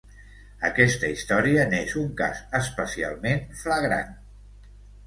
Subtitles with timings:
[0.69, 4.21] Aquesta història n'és un cas especialment flagrant.